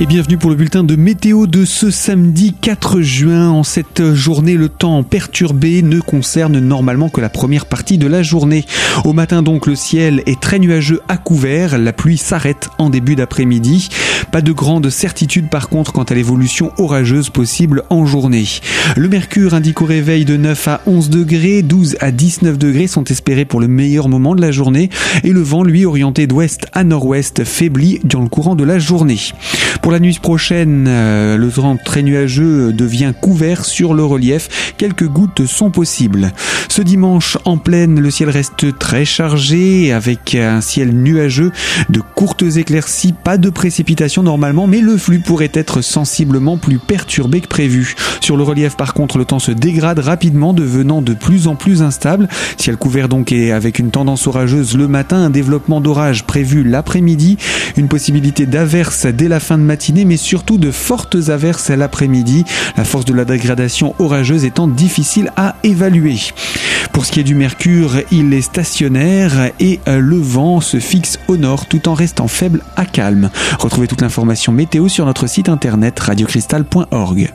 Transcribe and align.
Et 0.00 0.06
bienvenue 0.06 0.38
pour 0.38 0.48
le 0.48 0.56
bulletin 0.56 0.82
de 0.82 0.96
météo 0.96 1.46
de 1.46 1.66
ce 1.66 1.90
samedi 1.90 2.54
4 2.58 3.02
juin. 3.02 3.50
En 3.50 3.62
cette 3.62 4.14
journée, 4.14 4.54
le 4.54 4.70
temps 4.70 5.02
perturbé 5.02 5.82
ne 5.82 6.00
concerne 6.00 6.58
normalement 6.58 7.10
que 7.10 7.20
la 7.20 7.28
première 7.28 7.66
partie 7.66 7.98
de 7.98 8.06
la 8.06 8.22
journée. 8.22 8.64
Au 9.04 9.12
matin 9.12 9.42
donc, 9.42 9.66
le 9.66 9.74
ciel 9.74 10.22
est 10.24 10.40
très 10.40 10.58
nuageux 10.58 11.02
à 11.08 11.18
couvert. 11.18 11.76
La 11.76 11.92
pluie 11.92 12.16
s'arrête 12.16 12.70
en 12.78 12.88
début 12.88 13.14
d'après-midi. 13.14 13.90
Pas 14.32 14.42
de 14.42 14.52
grande 14.52 14.90
certitude 14.90 15.48
par 15.48 15.68
contre 15.68 15.92
quant 15.92 16.04
à 16.04 16.14
l'évolution 16.14 16.72
orageuse 16.78 17.30
possible 17.30 17.82
en 17.90 18.06
journée. 18.06 18.46
Le 18.96 19.08
mercure 19.08 19.54
indique 19.54 19.82
au 19.82 19.86
réveil 19.86 20.24
de 20.24 20.36
9 20.36 20.68
à 20.68 20.80
11 20.86 21.10
degrés, 21.10 21.62
12 21.62 21.96
à 22.00 22.10
19 22.10 22.58
degrés 22.58 22.86
sont 22.86 23.04
espérés 23.04 23.44
pour 23.44 23.60
le 23.60 23.68
meilleur 23.68 24.08
moment 24.08 24.34
de 24.34 24.40
la 24.40 24.52
journée 24.52 24.90
et 25.24 25.30
le 25.30 25.42
vent 25.42 25.62
lui 25.62 25.84
orienté 25.84 26.26
d'ouest 26.26 26.66
à 26.72 26.84
nord-ouest 26.84 27.44
faiblit 27.44 28.00
dans 28.04 28.22
le 28.22 28.28
courant 28.28 28.54
de 28.54 28.64
la 28.64 28.78
journée. 28.78 29.18
Pour 29.82 29.92
la 29.92 30.00
nuit 30.00 30.18
prochaine, 30.20 30.86
euh, 30.88 31.36
le 31.36 31.50
temps 31.50 31.76
très 31.76 32.02
nuageux 32.02 32.72
devient 32.72 33.12
couvert 33.18 33.64
sur 33.64 33.94
le 33.94 34.04
relief. 34.04 34.74
Quelques 34.76 35.06
gouttes 35.06 35.46
sont 35.46 35.70
possibles. 35.70 36.32
Ce 36.68 36.82
dimanche, 36.82 37.38
en 37.44 37.58
pleine, 37.58 38.00
le 38.00 38.10
ciel 38.10 38.30
reste 38.30 38.78
très 38.78 39.04
chargé 39.04 39.92
avec 39.92 40.34
un 40.34 40.60
ciel 40.60 40.90
nuageux, 40.90 41.52
de 41.88 42.00
courtes 42.00 42.42
éclaircies, 42.42 43.12
pas 43.12 43.38
de 43.38 43.50
précipitations 43.50 44.09
normalement, 44.18 44.66
mais 44.66 44.80
le 44.80 44.96
flux 44.96 45.20
pourrait 45.20 45.50
être 45.54 45.80
sensiblement 45.80 46.56
plus 46.56 46.78
perturbé 46.78 47.40
que 47.40 47.48
prévu. 47.48 47.94
Sur 48.20 48.36
le 48.36 48.42
relief, 48.42 48.76
par 48.76 48.94
contre, 48.94 49.18
le 49.18 49.24
temps 49.24 49.38
se 49.38 49.52
dégrade 49.52 49.98
rapidement, 49.98 50.52
devenant 50.52 51.02
de 51.02 51.14
plus 51.14 51.46
en 51.46 51.54
plus 51.54 51.82
instable. 51.82 52.28
Ciel 52.56 52.76
couvert 52.76 53.08
donc 53.08 53.32
et 53.32 53.52
avec 53.52 53.78
une 53.78 53.90
tendance 53.90 54.26
orageuse 54.26 54.76
le 54.76 54.88
matin, 54.88 55.16
un 55.16 55.30
développement 55.30 55.80
d'orage 55.80 56.24
prévu 56.24 56.64
l'après-midi, 56.64 57.38
une 57.76 57.88
possibilité 57.88 58.46
d'averse 58.46 59.06
dès 59.06 59.28
la 59.28 59.40
fin 59.40 59.58
de 59.58 59.62
matinée, 59.62 60.04
mais 60.04 60.16
surtout 60.16 60.58
de 60.58 60.70
fortes 60.70 61.16
averses 61.28 61.70
l'après-midi, 61.70 62.44
la 62.76 62.84
force 62.84 63.04
de 63.04 63.14
la 63.14 63.24
dégradation 63.24 63.94
orageuse 63.98 64.44
étant 64.44 64.68
difficile 64.68 65.32
à 65.36 65.56
évaluer. 65.62 66.16
Pour 66.92 67.06
ce 67.06 67.12
qui 67.12 67.20
est 67.20 67.24
du 67.24 67.34
mercure, 67.34 67.92
il 68.10 68.32
est 68.34 68.42
stationnaire 68.42 69.50
et 69.58 69.80
le 69.86 70.16
vent 70.16 70.60
se 70.60 70.78
fixe 70.78 71.18
au 71.28 71.36
nord 71.36 71.66
tout 71.66 71.88
en 71.88 71.94
restant 71.94 72.28
faible 72.28 72.62
à 72.76 72.84
calme. 72.84 73.30
Retrouvez 73.58 73.86
toute 73.86 74.02
l'information 74.02 74.52
météo 74.52 74.88
sur 74.88 75.06
notre 75.06 75.26
site 75.26 75.48
internet 75.48 75.98
radiocristal.org. 75.98 77.30